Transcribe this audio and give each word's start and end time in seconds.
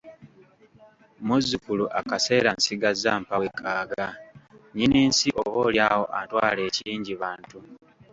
Muzzukulu 1.25 1.85
akaseera 1.99 2.49
nsigazizza 2.57 3.11
mpawekaaga 3.21 4.05
Nnyininsi 4.71 5.27
oboolyawo 5.41 6.05
antwale 6.19 6.61
ekingi 6.69 7.13
bantu!" 7.21 7.59